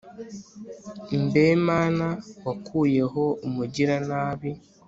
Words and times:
mbe 1.23 1.45
mana, 1.67 2.07
wakuyeho 2.45 3.23
umugiranabi 3.47 4.51